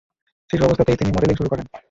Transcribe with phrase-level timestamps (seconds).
[0.49, 1.65] শিশু অবস্থাতেই তিনি মডেলিং শুরু করেন।